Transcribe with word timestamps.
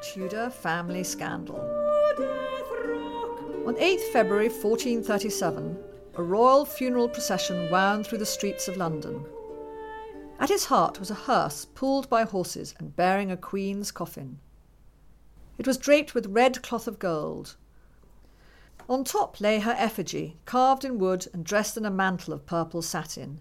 Tudor 0.00 0.50
family 0.50 1.02
scandal. 1.02 1.58
On 3.66 3.74
8th 3.74 4.12
February 4.12 4.48
1437, 4.48 5.76
a 6.14 6.22
royal 6.22 6.64
funeral 6.64 7.08
procession 7.08 7.70
wound 7.70 8.06
through 8.06 8.18
the 8.18 8.26
streets 8.26 8.68
of 8.68 8.76
London. 8.76 9.24
At 10.38 10.50
its 10.50 10.66
heart 10.66 11.00
was 11.00 11.10
a 11.10 11.14
hearse 11.14 11.64
pulled 11.64 12.08
by 12.08 12.22
horses 12.22 12.74
and 12.78 12.94
bearing 12.94 13.30
a 13.30 13.36
queen's 13.36 13.90
coffin. 13.90 14.38
It 15.58 15.66
was 15.66 15.76
draped 15.76 16.14
with 16.14 16.26
red 16.26 16.62
cloth 16.62 16.86
of 16.86 17.00
gold. 17.00 17.56
On 18.88 19.02
top 19.02 19.40
lay 19.40 19.58
her 19.58 19.74
effigy, 19.76 20.38
carved 20.44 20.84
in 20.84 20.98
wood 20.98 21.26
and 21.34 21.44
dressed 21.44 21.76
in 21.76 21.84
a 21.84 21.90
mantle 21.90 22.32
of 22.32 22.46
purple 22.46 22.82
satin. 22.82 23.40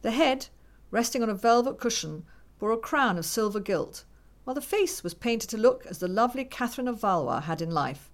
The 0.00 0.12
head, 0.12 0.48
resting 0.90 1.22
on 1.22 1.28
a 1.28 1.34
velvet 1.34 1.78
cushion, 1.78 2.24
bore 2.58 2.72
a 2.72 2.78
crown 2.78 3.18
of 3.18 3.26
silver 3.26 3.60
gilt, 3.60 4.04
while 4.48 4.54
the 4.54 4.62
face 4.62 5.04
was 5.04 5.12
painted 5.12 5.50
to 5.50 5.58
look 5.58 5.84
as 5.84 5.98
the 5.98 6.08
lovely 6.08 6.42
Catherine 6.42 6.88
of 6.88 6.98
Valois 6.98 7.40
had 7.40 7.60
in 7.60 7.70
life, 7.70 8.10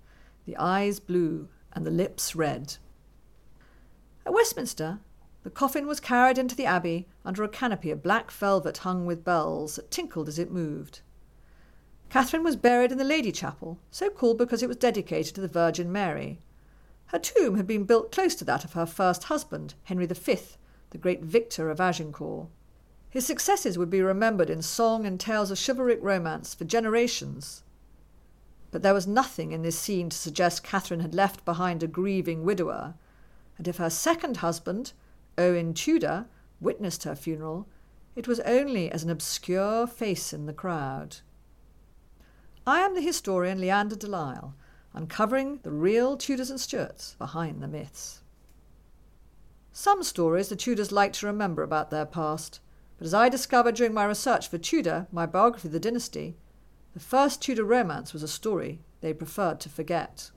the 0.46 0.56
eyes 0.56 0.98
blue 0.98 1.48
and 1.72 1.86
the 1.86 1.92
lips 1.92 2.34
red. 2.34 2.76
At 4.26 4.32
Westminster, 4.32 4.98
the 5.44 5.50
coffin 5.50 5.86
was 5.86 6.00
carried 6.00 6.36
into 6.36 6.56
the 6.56 6.66
Abbey 6.66 7.06
under 7.24 7.44
a 7.44 7.48
canopy 7.48 7.92
of 7.92 8.02
black 8.02 8.32
velvet 8.32 8.78
hung 8.78 9.06
with 9.06 9.22
bells 9.22 9.76
that 9.76 9.92
tinkled 9.92 10.26
as 10.26 10.40
it 10.40 10.50
moved. 10.50 11.02
Catherine 12.10 12.42
was 12.42 12.56
buried 12.56 12.90
in 12.90 12.98
the 12.98 13.04
Lady 13.04 13.30
Chapel, 13.30 13.78
so 13.92 14.10
called 14.10 14.36
because 14.36 14.60
it 14.60 14.68
was 14.68 14.76
dedicated 14.76 15.36
to 15.36 15.40
the 15.40 15.46
Virgin 15.46 15.92
Mary. 15.92 16.40
Her 17.12 17.20
tomb 17.20 17.54
had 17.54 17.68
been 17.68 17.84
built 17.84 18.10
close 18.10 18.34
to 18.34 18.44
that 18.46 18.64
of 18.64 18.72
her 18.72 18.86
first 18.86 19.22
husband, 19.22 19.74
Henry 19.84 20.06
V, 20.06 20.38
the 20.90 20.98
great 20.98 21.22
victor 21.22 21.70
of 21.70 21.80
Agincourt. 21.80 22.48
His 23.14 23.24
successes 23.24 23.78
would 23.78 23.90
be 23.90 24.02
remembered 24.02 24.50
in 24.50 24.60
song 24.60 25.06
and 25.06 25.20
tales 25.20 25.52
of 25.52 25.64
chivalric 25.64 26.02
romance 26.02 26.52
for 26.52 26.64
generations. 26.64 27.62
But 28.72 28.82
there 28.82 28.92
was 28.92 29.06
nothing 29.06 29.52
in 29.52 29.62
this 29.62 29.78
scene 29.78 30.10
to 30.10 30.16
suggest 30.16 30.64
Catherine 30.64 30.98
had 30.98 31.14
left 31.14 31.44
behind 31.44 31.84
a 31.84 31.86
grieving 31.86 32.42
widower, 32.42 32.94
and 33.56 33.68
if 33.68 33.76
her 33.76 33.88
second 33.88 34.38
husband, 34.38 34.94
Owen 35.38 35.74
Tudor, 35.74 36.26
witnessed 36.60 37.04
her 37.04 37.14
funeral, 37.14 37.68
it 38.16 38.26
was 38.26 38.40
only 38.40 38.90
as 38.90 39.04
an 39.04 39.10
obscure 39.10 39.86
face 39.86 40.32
in 40.32 40.46
the 40.46 40.52
crowd. 40.52 41.18
I 42.66 42.80
am 42.80 42.96
the 42.96 43.00
historian 43.00 43.60
Leanda 43.60 43.94
de 43.94 44.08
Lisle, 44.08 44.56
uncovering 44.92 45.60
the 45.62 45.70
real 45.70 46.16
Tudors 46.16 46.50
and 46.50 46.60
Stuarts 46.60 47.14
behind 47.16 47.62
the 47.62 47.68
myths. 47.68 48.22
Some 49.72 50.02
stories 50.02 50.48
the 50.48 50.56
Tudors 50.56 50.90
liked 50.90 51.14
to 51.20 51.26
remember 51.26 51.62
about 51.62 51.92
their 51.92 52.06
past, 52.06 52.58
but 52.98 53.06
as 53.06 53.14
I 53.14 53.28
discovered 53.28 53.74
during 53.74 53.92
my 53.92 54.04
research 54.04 54.48
for 54.48 54.58
Tudor, 54.58 55.06
my 55.10 55.26
biography 55.26 55.68
of 55.68 55.72
the 55.72 55.80
dynasty, 55.80 56.36
the 56.92 57.00
first 57.00 57.42
Tudor 57.42 57.64
romance 57.64 58.12
was 58.12 58.22
a 58.22 58.28
story 58.28 58.78
they 59.00 59.12
preferred 59.12 59.60
to 59.60 59.68
forget. 59.68 60.30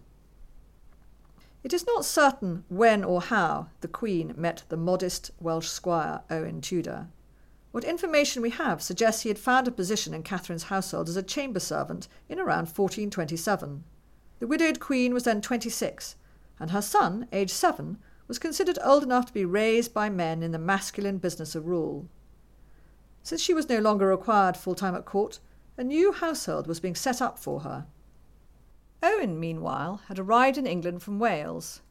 It 1.63 1.73
is 1.73 1.85
not 1.85 2.05
certain 2.05 2.63
when 2.69 3.03
or 3.03 3.21
how 3.21 3.67
the 3.81 3.87
Queen 3.87 4.33
met 4.37 4.63
the 4.69 4.77
modest 4.77 5.31
Welsh 5.39 5.67
squire 5.67 6.21
Owen 6.29 6.61
Tudor. 6.61 7.07
What 7.71 7.83
information 7.83 8.41
we 8.41 8.49
have 8.49 8.81
suggests 8.81 9.21
he 9.21 9.29
had 9.29 9.37
found 9.37 9.67
a 9.67 9.71
position 9.71 10.13
in 10.13 10.23
Catherine's 10.23 10.63
household 10.63 11.09
as 11.09 11.17
a 11.17 11.21
chamber 11.21 11.59
servant 11.59 12.07
in 12.27 12.39
around 12.39 12.67
1427. 12.67 13.83
The 14.39 14.47
widowed 14.47 14.79
Queen 14.79 15.13
was 15.13 15.23
then 15.23 15.41
26, 15.41 16.15
and 16.59 16.71
her 16.71 16.81
son, 16.81 17.27
aged 17.31 17.51
seven, 17.51 17.97
was 18.27 18.39
considered 18.39 18.79
old 18.83 19.03
enough 19.03 19.27
to 19.27 19.33
be 19.33 19.45
raised 19.45 19.93
by 19.93 20.09
men 20.09 20.41
in 20.41 20.51
the 20.51 20.59
masculine 20.59 21.17
business 21.17 21.53
of 21.53 21.67
rule. 21.67 22.07
Since 23.27 23.41
she 23.41 23.53
was 23.53 23.67
no 23.67 23.79
longer 23.79 24.07
required 24.07 24.55
full 24.55 24.73
time 24.73 24.95
at 24.95 25.03
court, 25.03 25.41
a 25.75 25.83
new 25.83 26.13
household 26.13 26.65
was 26.65 26.79
being 26.79 26.95
set 26.95 27.21
up 27.21 27.37
for 27.37 27.59
her. 27.59 27.85
Owen, 29.03 29.37
meanwhile, 29.37 29.99
had 30.07 30.17
arrived 30.17 30.57
in 30.57 30.65
England 30.65 31.03
from 31.03 31.19
Wales. 31.19 31.81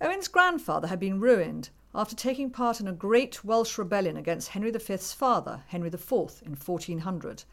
Owen's 0.00 0.28
grandfather 0.28 0.88
had 0.88 0.98
been 0.98 1.20
ruined 1.20 1.68
after 1.94 2.16
taking 2.16 2.48
part 2.48 2.80
in 2.80 2.88
a 2.88 2.94
great 2.94 3.44
Welsh 3.44 3.76
rebellion 3.76 4.16
against 4.16 4.48
Henry 4.48 4.70
V's 4.70 5.12
father, 5.12 5.62
Henry 5.66 5.88
IV, 5.88 6.40
in 6.46 6.56
1400, 6.56 7.44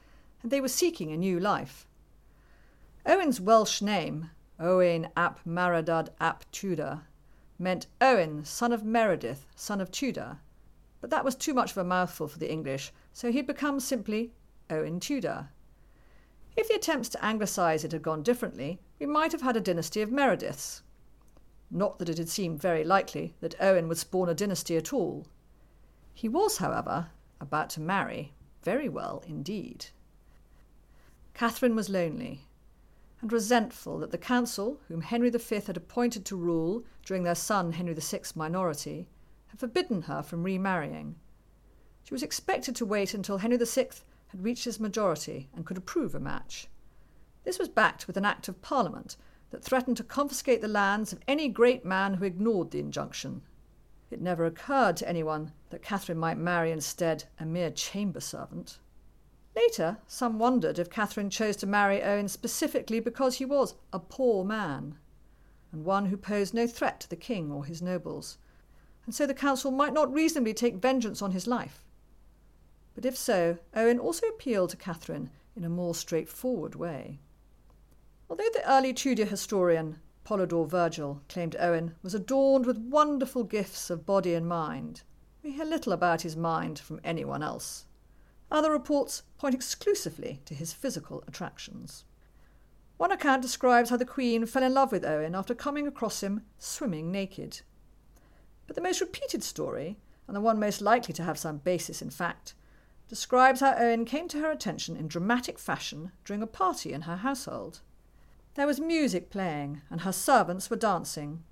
and 0.42 0.50
they 0.50 0.62
were 0.62 0.70
seeking 0.70 1.12
a 1.12 1.18
new 1.18 1.38
life. 1.38 1.86
Owen's 3.06 3.42
Welsh 3.42 3.82
name, 3.82 4.30
Owen 4.62 5.10
ap 5.18 5.42
Maredudd 5.46 6.08
ap 6.22 6.50
Tudor, 6.54 7.02
meant 7.60 7.88
Owen, 8.00 8.46
son 8.46 8.72
of 8.72 8.86
Meredith, 8.86 9.46
son 9.58 9.82
of 9.82 9.92
Tudor, 9.92 10.40
but 11.02 11.10
that 11.10 11.26
was 11.26 11.36
too 11.36 11.54
much 11.54 11.72
of 11.72 11.78
a 11.78 11.84
mouthful 11.84 12.30
for 12.30 12.40
the 12.40 12.50
English, 12.50 12.94
so 13.16 13.32
he 13.32 13.38
had 13.38 13.48
become 13.48 13.80
simply 13.80 14.34
Owen 14.70 15.00
Tudor. 15.00 15.48
If 16.58 16.68
the 16.68 16.76
attempts 16.76 17.08
to 17.10 17.26
anglicise 17.26 17.86
it 17.86 17.94
had 17.94 18.02
gone 18.02 18.24
differently, 18.24 18.82
we 19.00 19.06
might 19.06 19.32
have 19.32 19.40
had 19.42 19.56
a 19.56 19.62
dynasty 19.62 20.02
of 20.02 20.10
Merediths. 20.10 20.82
Not 21.72 21.98
that 21.98 22.10
it 22.10 22.18
had 22.18 22.28
seemed 22.28 22.62
very 22.62 22.84
likely 22.84 23.34
that 23.40 23.56
Owen 23.62 23.88
would 23.88 24.00
spawn 24.00 24.28
a 24.28 24.34
dynasty 24.34 24.76
at 24.76 24.92
all. 24.92 25.28
He 26.14 26.28
was, 26.28 26.58
however, 26.58 27.08
about 27.40 27.70
to 27.72 27.80
marry 27.80 28.34
very 28.64 28.90
well 28.90 29.24
indeed. 29.26 29.86
Catherine 31.34 31.76
was 31.76 31.88
lonely 31.88 32.42
and 33.22 33.32
resentful 33.32 33.98
that 34.00 34.12
the 34.12 34.18
council, 34.18 34.82
whom 34.90 35.00
Henry 35.00 35.30
V 35.30 35.56
had 35.56 35.78
appointed 35.78 36.26
to 36.26 36.36
rule 36.36 36.84
during 37.06 37.24
their 37.24 37.34
son 37.34 37.72
Henry 37.72 37.94
VI's 37.94 38.36
minority, 38.36 39.08
had 39.48 39.62
forbidden 39.62 40.02
her 40.02 40.22
from 40.22 40.44
remarrying. 40.44 41.16
She 42.06 42.14
was 42.14 42.22
expected 42.22 42.76
to 42.76 42.86
wait 42.86 43.16
until 43.16 43.40
Henry 43.40 43.58
VI 43.58 43.88
had 44.28 44.44
reached 44.44 44.66
his 44.66 44.80
majority 44.80 45.50
and 45.56 45.66
could 45.66 45.76
approve 45.78 46.14
a 46.14 46.20
match. 46.20 46.68
This 47.44 47.58
was 47.58 47.68
backed 47.68 48.06
with 48.06 48.16
an 48.16 48.26
Act 48.26 48.48
of 48.48 48.62
Parliament 48.62 49.18
that 49.50 49.64
threatened 49.64 49.98
to 49.98 50.04
confiscate 50.04 50.62
the 50.62 50.68
lands 50.68 51.12
of 51.12 51.20
any 51.28 51.50
great 51.50 51.84
man 51.84 52.14
who 52.14 52.26
ignored 52.26 52.70
the 52.70 52.80
injunction. 52.80 53.42
It 54.12 54.22
never 54.22 54.46
occurred 54.46 54.98
to 54.98 55.10
anyone 55.10 55.52
that 55.72 55.82
Catherine 55.82 56.20
might 56.20 56.38
marry 56.38 56.72
instead 56.72 57.24
a 57.40 57.46
mere 57.46 57.72
chamber 57.72 58.20
servant. 58.20 58.78
Later, 59.56 59.98
some 60.06 60.38
wondered 60.38 60.78
if 60.78 60.92
Catherine 60.92 61.32
chose 61.32 61.56
to 61.58 61.66
marry 61.66 62.04
Owen 62.04 62.28
specifically 62.28 63.00
because 63.00 63.38
he 63.38 63.46
was 63.46 63.74
a 63.92 64.00
poor 64.00 64.46
man, 64.46 65.00
and 65.72 65.84
one 65.84 66.06
who 66.06 66.18
posed 66.18 66.54
no 66.54 66.68
threat 66.68 67.00
to 67.00 67.10
the 67.10 67.16
king 67.16 67.52
or 67.52 67.66
his 67.66 67.82
nobles, 67.82 68.38
and 69.06 69.16
so 69.16 69.26
the 69.26 69.34
council 69.34 69.72
might 69.72 69.94
not 69.94 70.14
reasonably 70.14 70.54
take 70.54 70.76
vengeance 70.76 71.22
on 71.22 71.32
his 71.32 71.48
life. 71.48 71.85
But 72.96 73.06
if 73.06 73.18
so, 73.18 73.60
Owen 73.76 74.00
also 74.00 74.26
appealed 74.28 74.70
to 74.72 74.78
Catherine 74.78 75.30
in 75.56 75.64
a 75.64 75.70
more 75.70 75.94
straightforward 75.94 76.76
way. 76.76 77.20
Although 78.30 78.50
the 78.54 78.70
early 78.70 78.94
Tudor 78.94 79.26
historian 79.26 80.00
Polydore 80.24 80.68
Vergil 80.68 81.22
claimed 81.30 81.56
Owen 81.60 81.96
was 82.02 82.16
adorned 82.16 82.66
with 82.66 82.80
wonderful 82.80 83.44
gifts 83.44 83.90
of 83.90 84.06
body 84.06 84.34
and 84.34 84.48
mind, 84.48 85.04
we 85.44 85.52
hear 85.52 85.66
little 85.66 85.94
about 85.94 86.24
his 86.24 86.36
mind 86.36 86.80
from 86.80 87.00
anyone 87.04 87.44
else. 87.44 87.86
Other 88.50 88.72
reports 88.72 89.24
point 89.38 89.54
exclusively 89.54 90.42
to 90.46 90.56
his 90.56 90.74
physical 90.74 91.24
attractions. 91.28 92.06
One 92.98 93.12
account 93.12 93.42
describes 93.42 93.90
how 93.90 93.98
the 93.98 94.06
Queen 94.06 94.46
fell 94.46 94.64
in 94.64 94.74
love 94.74 94.92
with 94.92 95.06
Owen 95.06 95.36
after 95.36 95.54
coming 95.54 95.86
across 95.86 96.24
him 96.24 96.42
swimming 96.58 97.12
naked. 97.12 97.62
But 98.66 98.76
the 98.76 98.82
most 98.82 99.02
repeated 99.02 99.44
story, 99.44 99.98
and 100.28 100.36
the 100.36 100.42
one 100.42 100.60
most 100.60 100.82
likely 100.82 101.14
to 101.14 101.24
have 101.24 101.38
some 101.38 101.58
basis 101.58 102.02
in 102.02 102.10
fact, 102.10 102.56
describes 103.08 103.60
how 103.60 103.76
Owen 103.78 104.06
came 104.06 104.28
to 104.30 104.40
her 104.40 104.52
attention 104.52 104.96
in 104.96 105.08
dramatic 105.08 105.60
fashion 105.60 106.12
during 106.24 106.42
a 106.42 106.48
party 106.48 106.92
in 106.94 107.02
her 107.02 107.18
household. 107.18 107.82
There 108.56 108.68
was 108.68 108.80
music 108.80 109.30
playing, 109.30 109.82
and 109.90 110.02
her 110.02 110.12
servants 110.12 110.70
were 110.70 110.78
dancing. 110.78 111.44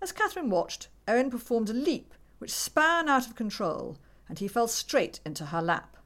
As 0.00 0.12
Catherine 0.12 0.50
watched, 0.50 0.88
Owen 1.06 1.30
performed 1.30 1.70
a 1.70 1.74
leap 1.74 2.14
which 2.38 2.54
span 2.54 3.08
out 3.08 3.26
of 3.26 3.34
control, 3.34 3.98
and 4.28 4.38
he 4.38 4.48
fell 4.48 4.68
straight 4.68 5.20
into 5.24 5.46
her 5.46 5.62
lap. 5.62 5.96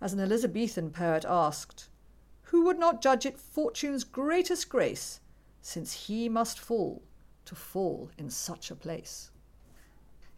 As 0.00 0.12
an 0.12 0.20
Elizabethan 0.20 0.90
poet 0.90 1.24
asked, 1.26 1.88
Who 2.44 2.64
would 2.64 2.78
not 2.78 3.02
judge 3.02 3.24
it 3.24 3.38
fortune's 3.38 4.04
greatest 4.04 4.68
grace, 4.68 5.20
since 5.60 6.06
he 6.06 6.28
must 6.28 6.58
fall 6.58 7.02
to 7.44 7.54
fall 7.54 8.10
in 8.18 8.30
such 8.30 8.70
a 8.70 8.76
place? 8.76 9.30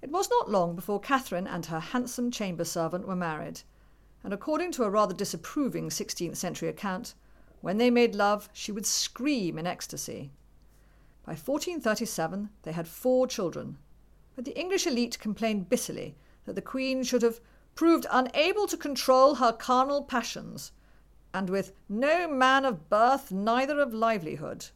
It 0.03 0.11
was 0.11 0.29
not 0.29 0.51
long 0.51 0.75
before 0.75 1.01
Catherine 1.01 1.47
and 1.47 1.67
her 1.67 1.81
handsome 1.81 2.31
chamber 2.31 2.65
servant 2.65 3.09
were 3.09 3.17
married, 3.17 3.63
and 4.23 4.33
according 4.33 4.73
to 4.73 4.85
a 4.85 4.91
rather 4.91 5.15
disapproving 5.15 5.89
16th 5.89 6.37
century 6.37 6.69
account, 6.69 7.15
when 7.61 7.79
they 7.79 7.91
made 7.91 8.15
love, 8.15 8.49
she 8.53 8.71
would 8.73 8.87
scream 8.87 9.59
in 9.59 9.67
ecstasy. 9.67 10.31
By 11.25 11.33
1437, 11.33 12.51
they 12.63 12.73
had 12.73 12.87
four 12.87 13.27
children, 13.27 13.79
but 14.35 14.45
the 14.45 14.59
English 14.59 14.87
elite 14.87 15.19
complained 15.19 15.69
bitterly 15.69 16.17
that 16.45 16.55
the 16.55 16.63
Queen 16.63 17.03
should 17.03 17.23
have 17.23 17.41
proved 17.75 18.07
unable 18.11 18.67
to 18.67 18.77
control 18.77 19.37
her 19.37 19.53
carnal 19.53 20.05
passions, 20.05 20.73
and 21.33 21.51
with 21.51 21.73
no 21.89 22.29
man 22.29 22.65
of 22.65 22.89
birth, 22.89 23.33
neither 23.33 23.81
of 23.81 23.95
livelihood. 23.95 24.67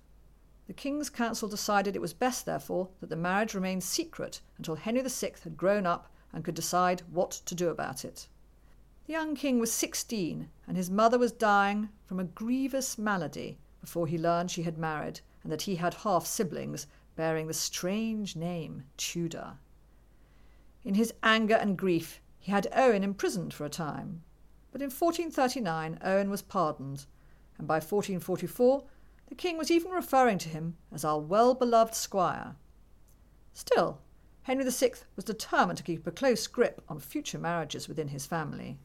The 0.71 0.75
King's 0.75 1.11
Council 1.11 1.49
decided 1.49 1.97
it 1.97 2.01
was 2.01 2.13
best, 2.13 2.47
therefore, 2.47 2.91
that 3.01 3.11
the 3.11 3.17
marriage 3.17 3.55
remain 3.55 3.81
secret 3.81 4.41
until 4.57 4.77
Henry 4.77 5.03
VI 5.03 5.33
had 5.43 5.57
grown 5.57 5.85
up 5.85 6.13
and 6.33 6.45
could 6.45 6.55
decide 6.55 7.03
what 7.11 7.33
to 7.33 7.57
do 7.57 7.71
about 7.71 8.05
it. 8.05 8.29
The 9.09 9.13
young 9.15 9.35
king 9.35 9.59
was 9.59 9.73
16, 9.73 10.49
and 10.69 10.77
his 10.77 10.89
mother 10.89 11.19
was 11.19 11.33
dying 11.33 11.89
from 12.07 12.21
a 12.21 12.25
grievous 12.25 12.97
malady 12.99 13.59
before 13.81 14.07
he 14.07 14.17
learned 14.17 14.53
she 14.53 14.63
had 14.63 14.79
married 14.79 15.23
and 15.43 15.51
that 15.51 15.63
he 15.63 15.75
had 15.75 15.93
half 15.93 16.25
siblings 16.25 16.87
bearing 17.17 17.49
the 17.49 17.53
strange 17.53 18.37
name 18.37 18.85
Tudor. 18.97 19.59
In 20.85 20.95
his 20.95 21.13
anger 21.25 21.57
and 21.57 21.77
grief, 21.77 22.21
he 22.39 22.53
had 22.53 22.69
Owen 22.77 23.03
imprisoned 23.03 23.53
for 23.53 23.65
a 23.65 23.71
time, 23.71 24.23
but 24.71 24.81
in 24.81 24.91
1439 24.91 25.99
Owen 26.01 26.31
was 26.31 26.43
pardoned, 26.43 27.07
and 27.59 27.67
by 27.67 27.81
1444 27.81 28.85
the 29.31 29.37
king 29.37 29.57
was 29.57 29.71
even 29.71 29.93
referring 29.93 30.39
to 30.39 30.49
him 30.49 30.77
as 30.93 31.05
our 31.05 31.19
well 31.19 31.55
beloved 31.55 31.95
squire. 31.95 32.57
Still, 33.55 34.01
Henry 34.43 34.69
VI 34.69 34.93
was 35.15 35.25
determined 35.25 35.79
to 35.79 35.85
keep 35.85 36.07
a 36.07 36.11
close 36.11 36.47
grip 36.49 36.83
on 36.89 36.99
future 36.99 37.39
marriages 37.39 37.89
within 37.89 38.09
his 38.09 38.27
family. 38.27 38.79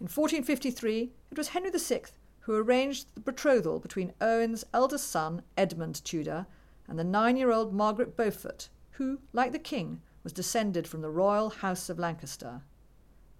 In 0.00 0.06
1453, 0.06 1.10
it 1.30 1.36
was 1.36 1.48
Henry 1.48 1.70
VI 1.70 2.02
who 2.40 2.54
arranged 2.54 3.14
the 3.14 3.20
betrothal 3.20 3.80
between 3.80 4.12
Owen's 4.20 4.64
eldest 4.72 5.10
son, 5.10 5.42
Edmund 5.56 6.04
Tudor, 6.04 6.46
and 6.86 6.98
the 6.98 7.04
nine 7.04 7.36
year 7.36 7.50
old 7.50 7.74
Margaret 7.74 8.16
Beaufort, 8.16 8.68
who, 8.92 9.18
like 9.32 9.50
the 9.50 9.58
king, 9.58 10.02
was 10.22 10.32
descended 10.32 10.86
from 10.86 11.00
the 11.00 11.10
royal 11.10 11.50
house 11.50 11.88
of 11.88 11.98
Lancaster. 11.98 12.62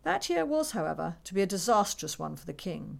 That 0.02 0.28
year 0.28 0.44
was, 0.44 0.72
however, 0.72 1.16
to 1.24 1.34
be 1.34 1.42
a 1.42 1.46
disastrous 1.46 2.18
one 2.18 2.34
for 2.34 2.46
the 2.46 2.52
king. 2.52 2.98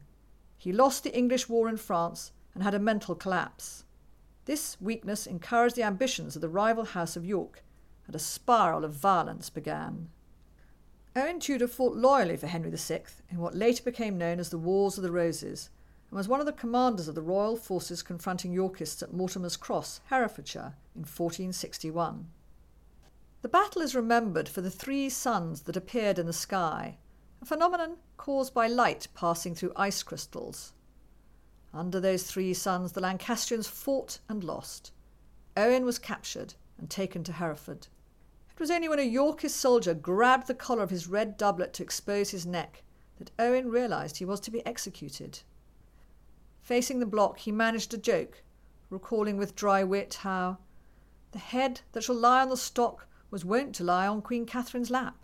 He 0.57 0.73
lost 0.73 1.03
the 1.03 1.17
English 1.17 1.49
war 1.49 1.69
in 1.69 1.79
France 1.79 2.31
and 2.55 2.63
had 2.63 2.75
a 2.75 2.79
mental 2.79 3.15
collapse. 3.15 3.85
This 4.45 4.77
weakness 4.81 5.27
encouraged 5.27 5.77
the 5.77 5.83
ambitions 5.83 6.37
of 6.37 6.43
the 6.43 6.49
rival 6.49 6.85
House 6.85 7.17
of 7.17 7.25
York, 7.25 7.65
and 8.07 8.15
a 8.15 8.19
spiral 8.19 8.85
of 8.85 8.93
violence 8.93 9.51
began. 9.51 10.09
Owen 11.17 11.39
Tudor 11.41 11.69
fought 11.69 11.97
loyally 11.97 12.37
for 12.37 12.47
Henry 12.47 12.71
VI 12.71 13.03
in 13.31 13.39
what 13.39 13.55
later 13.55 13.83
became 13.83 14.19
known 14.19 14.41
as 14.41 14.51
the 14.51 14.59
Wars 14.59 14.99
of 14.99 15.03
the 15.03 15.13
Roses, 15.13 15.71
and 16.11 16.17
was 16.17 16.29
one 16.29 16.41
of 16.41 16.47
the 16.47 16.53
commanders 16.53 17.09
of 17.09 17.15
the 17.15 17.23
royal 17.23 17.57
forces 17.57 18.03
confronting 18.03 18.53
Yorkists 18.53 19.03
at 19.03 19.13
Mortimer's 19.13 19.57
Cross, 19.57 20.01
Herefordshire, 20.07 20.75
in 20.95 21.03
1461. 21.03 22.29
The 23.43 23.49
battle 23.49 23.83
is 23.83 23.95
remembered 23.95 24.49
for 24.49 24.61
the 24.61 24.71
three 24.71 25.09
suns 25.09 25.63
that 25.63 25.77
appeared 25.77 26.19
in 26.19 26.27
the 26.27 26.33
sky, 26.33 26.99
a 27.41 27.45
phenomenon 27.45 27.97
caused 28.17 28.55
by 28.55 28.67
light 28.67 29.09
passing 29.15 29.55
through 29.55 29.73
ice 29.77 30.03
crystals. 30.03 30.73
Under 31.75 31.99
those 31.99 32.23
three 32.23 32.55
suns, 32.55 32.93
the 32.93 33.01
Lancastrians 33.01 33.67
fought 33.67 34.21
and 34.29 34.45
lost. 34.45 34.93
Owen 35.57 35.85
was 35.85 35.99
captured 35.99 36.55
and 36.79 36.89
taken 36.89 37.25
to 37.25 37.33
Hereford. 37.33 37.89
It 38.53 38.61
was 38.61 38.71
only 38.71 38.89
when 38.89 39.01
a 39.01 39.03
Yorkist 39.03 39.57
soldier 39.57 39.93
grabbed 39.93 40.47
the 40.47 40.55
collar 40.55 40.85
of 40.85 40.91
his 40.91 41.09
red 41.09 41.37
doublet 41.37 41.73
to 41.75 41.83
expose 41.83 42.31
his 42.31 42.47
neck 42.47 42.85
that 43.19 43.33
Owen 43.41 43.71
realised 43.71 44.19
he 44.19 44.25
was 44.25 44.39
to 44.41 44.53
be 44.53 44.65
executed. 44.65 45.41
Facing 46.63 47.01
the 47.01 47.07
block, 47.07 47.41
he 47.41 47.51
managed 47.51 47.93
a 47.93 47.99
joke, 47.99 48.45
recalling 48.89 49.37
with 49.37 49.57
dry 49.57 49.83
wit 49.83 50.15
how 50.23 50.59
the 51.33 51.41
head 51.41 51.81
that 51.91 52.05
shall 52.05 52.15
lie 52.15 52.43
on 52.43 52.51
the 52.51 52.57
stock 52.57 53.09
was 53.33 53.45
wont 53.45 53.75
to 53.75 53.85
lie 53.85 54.07
on 54.07 54.23
Queen 54.23 54.47
Catherine's 54.47 54.91
lap, 54.91 55.17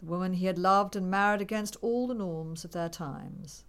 the 0.00 0.06
woman 0.06 0.34
he 0.34 0.46
had 0.46 0.58
loved 0.58 0.96
and 0.96 1.08
married 1.08 1.40
against 1.40 1.76
all 1.80 2.08
the 2.08 2.14
norms 2.14 2.64
of 2.64 2.72
their 2.72 2.88
times. 2.88 3.64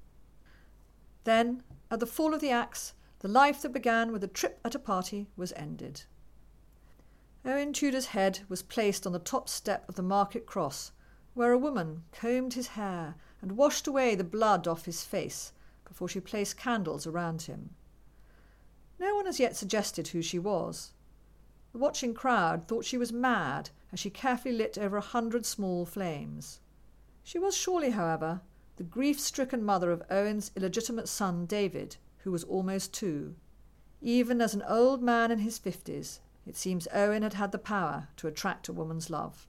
Then, 1.24 1.64
at 1.90 2.00
the 2.00 2.06
fall 2.06 2.34
of 2.34 2.42
the 2.42 2.50
axe, 2.50 2.94
the 3.20 3.28
life 3.28 3.62
that 3.62 3.74
began 3.74 4.12
with 4.12 4.24
a 4.24 4.28
trip 4.28 4.60
at 4.66 4.76
a 4.76 4.80
party 4.80 5.28
was 5.36 5.54
ended. 5.54 6.04
Owen 7.46 7.74
Tudor's 7.74 8.08
head 8.08 8.40
was 8.50 8.62
placed 8.62 9.06
on 9.06 9.14
the 9.14 9.20
top 9.20 9.50
step 9.50 9.88
of 9.88 9.96
the 9.96 10.04
market 10.04 10.46
cross, 10.46 10.92
where 11.34 11.52
a 11.52 11.58
woman 11.58 12.04
combed 12.12 12.54
his 12.54 12.68
hair 12.70 13.16
and 13.42 13.54
washed 13.54 13.88
away 13.88 14.16
the 14.16 14.24
blood 14.24 14.68
off 14.68 14.86
his 14.86 15.04
face 15.04 15.54
before 15.86 16.08
she 16.08 16.20
placed 16.20 16.58
candles 16.58 17.08
around 17.08 17.44
him. 17.44 17.72
No 19.00 19.16
one 19.16 19.26
has 19.26 19.40
yet 19.40 19.56
suggested 19.56 20.10
who 20.10 20.22
she 20.22 20.40
was, 20.40 20.94
the 21.72 21.78
watching 21.78 22.14
crowd 22.14 22.68
thought 22.68 22.84
she 22.84 22.98
was 22.98 23.14
mad 23.14 23.70
as 23.94 24.00
she 24.00 24.10
carefully 24.10 24.54
lit 24.54 24.78
over 24.78 24.98
a 24.98 25.02
hundred 25.02 25.46
small 25.46 25.86
flames. 25.86 26.60
She 27.24 27.40
was 27.40 27.56
surely, 27.56 27.92
however, 27.92 28.42
the 28.82 28.88
grief 28.88 29.20
stricken 29.20 29.64
mother 29.64 29.92
of 29.92 30.02
Owen's 30.10 30.50
illegitimate 30.56 31.08
son 31.08 31.46
David, 31.46 31.98
who 32.24 32.32
was 32.32 32.44
almost 32.46 32.92
two. 32.92 33.36
Even 34.02 34.42
as 34.42 34.56
an 34.56 34.64
old 34.68 35.04
man 35.04 35.30
in 35.30 35.38
his 35.38 35.60
fifties, 35.60 36.20
it 36.48 36.58
seems 36.58 36.88
Owen 36.92 37.22
had 37.22 37.36
had 37.36 37.52
the 37.52 37.60
power 37.60 38.08
to 38.18 38.26
attract 38.26 38.68
a 38.68 38.74
woman's 38.74 39.12
love. 39.12 39.48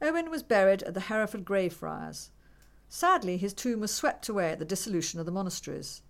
Owen 0.00 0.30
was 0.30 0.44
buried 0.44 0.84
at 0.84 0.94
the 0.94 1.00
Hereford 1.00 1.44
Greyfriars. 1.44 2.30
Sadly, 2.88 3.36
his 3.36 3.52
tomb 3.52 3.80
was 3.80 3.92
swept 3.92 4.28
away 4.28 4.52
at 4.52 4.60
the 4.60 4.64
dissolution 4.64 5.18
of 5.18 5.26
the 5.26 5.32
monasteries. 5.32 6.02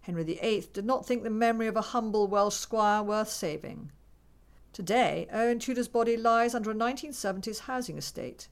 Henry 0.00 0.24
VIII 0.24 0.70
did 0.72 0.84
not 0.84 1.06
think 1.06 1.22
the 1.22 1.30
memory 1.30 1.68
of 1.68 1.76
a 1.76 1.92
humble 1.94 2.26
Welsh 2.26 2.56
squire 2.56 3.00
worth 3.00 3.30
saving. 3.30 3.92
Today, 4.72 5.28
Owen 5.32 5.60
Tudor's 5.60 5.86
body 5.86 6.16
lies 6.16 6.52
under 6.52 6.72
a 6.72 6.74
1970s 6.74 7.60
housing 7.60 7.96
estate, 7.96 8.48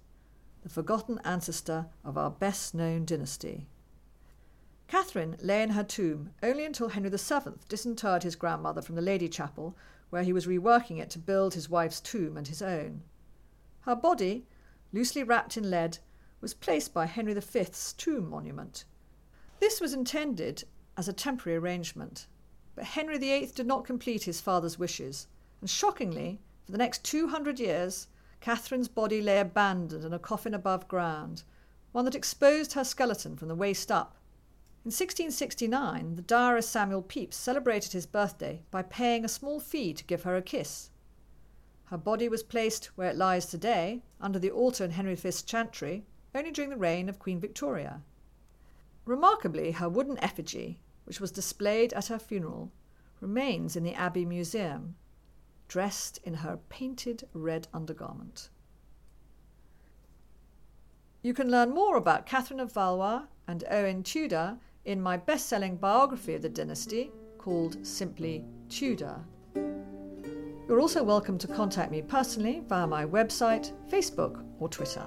the 0.62 0.68
forgotten 0.68 1.20
ancestor 1.24 1.86
of 2.04 2.18
our 2.18 2.30
best 2.30 2.74
known 2.74 3.04
dynasty. 3.04 3.66
Catherine 4.88 5.36
lay 5.40 5.62
in 5.62 5.70
her 5.70 5.84
tomb 5.84 6.30
only 6.42 6.64
until 6.64 6.88
Henry 6.88 7.10
VII 7.10 7.52
disinterred 7.68 8.22
his 8.22 8.36
grandmother 8.36 8.80
from 8.80 8.94
the 8.94 9.02
Lady 9.02 9.28
Chapel, 9.28 9.76
where 10.10 10.22
he 10.22 10.32
was 10.32 10.46
reworking 10.46 10.98
it 10.98 11.10
to 11.10 11.18
build 11.18 11.54
his 11.54 11.68
wife's 11.68 12.00
tomb 12.00 12.36
and 12.36 12.48
his 12.48 12.62
own. 12.62 13.02
Her 13.82 13.94
body, 13.94 14.46
loosely 14.92 15.22
wrapped 15.22 15.56
in 15.56 15.70
lead, 15.70 15.98
was 16.40 16.54
placed 16.54 16.94
by 16.94 17.06
Henry 17.06 17.34
V's 17.34 17.92
tomb 17.92 18.30
monument. 18.30 18.84
This 19.60 19.80
was 19.80 19.92
intended 19.92 20.64
as 20.96 21.08
a 21.08 21.12
temporary 21.12 21.58
arrangement, 21.58 22.26
but 22.74 22.84
Henry 22.84 23.18
VIII 23.18 23.46
did 23.54 23.66
not 23.66 23.84
complete 23.84 24.24
his 24.24 24.40
father's 24.40 24.78
wishes 24.78 25.26
and 25.60 25.68
shockingly, 25.68 26.40
for 26.64 26.72
the 26.72 26.78
next 26.78 27.04
200 27.04 27.58
years, 27.58 28.06
Catherine's 28.40 28.88
body 28.88 29.20
lay 29.20 29.40
abandoned 29.40 30.04
in 30.04 30.12
a 30.12 30.18
coffin 30.18 30.54
above 30.54 30.88
ground, 30.88 31.42
one 31.92 32.04
that 32.04 32.14
exposed 32.14 32.74
her 32.74 32.84
skeleton 32.84 33.36
from 33.36 33.48
the 33.48 33.54
waist 33.54 33.90
up. 33.90 34.16
In 34.84 34.90
1669, 34.90 36.14
the 36.14 36.22
diarist 36.22 36.70
Samuel 36.70 37.02
Pepys 37.02 37.34
celebrated 37.34 37.92
his 37.92 38.06
birthday 38.06 38.62
by 38.70 38.82
paying 38.82 39.24
a 39.24 39.28
small 39.28 39.58
fee 39.60 39.92
to 39.92 40.04
give 40.04 40.22
her 40.22 40.36
a 40.36 40.42
kiss. 40.42 40.90
Her 41.86 41.98
body 41.98 42.28
was 42.28 42.42
placed 42.42 42.86
where 42.96 43.10
it 43.10 43.16
lies 43.16 43.46
today, 43.46 44.02
under 44.20 44.38
the 44.38 44.50
altar 44.50 44.84
in 44.84 44.92
Henry 44.92 45.14
V's 45.14 45.42
chantry, 45.42 46.06
only 46.34 46.50
during 46.50 46.70
the 46.70 46.76
reign 46.76 47.08
of 47.08 47.18
Queen 47.18 47.40
Victoria. 47.40 48.02
Remarkably, 49.04 49.72
her 49.72 49.88
wooden 49.88 50.18
effigy, 50.18 50.80
which 51.04 51.20
was 51.20 51.32
displayed 51.32 51.92
at 51.94 52.06
her 52.06 52.18
funeral, 52.18 52.70
remains 53.20 53.74
in 53.74 53.82
the 53.82 53.94
Abbey 53.94 54.24
Museum 54.24 54.94
dressed 55.68 56.18
in 56.24 56.34
her 56.34 56.58
painted 56.68 57.24
red 57.32 57.68
undergarment. 57.72 58.48
You 61.22 61.34
can 61.34 61.50
learn 61.50 61.70
more 61.70 61.96
about 61.96 62.26
Catherine 62.26 62.60
of 62.60 62.72
Valois 62.72 63.22
and 63.46 63.64
Owen 63.70 64.02
Tudor 64.02 64.58
in 64.84 65.00
my 65.00 65.16
best 65.16 65.46
selling 65.46 65.76
biography 65.76 66.34
of 66.34 66.42
the 66.42 66.48
dynasty 66.48 67.10
called 67.36 67.86
simply 67.86 68.44
Tudor. 68.68 69.20
You're 70.66 70.80
also 70.80 71.02
welcome 71.02 71.38
to 71.38 71.48
contact 71.48 71.90
me 71.90 72.02
personally 72.02 72.62
via 72.68 72.86
my 72.86 73.04
website, 73.04 73.72
Facebook, 73.90 74.44
or 74.58 74.68
Twitter. 74.68 75.04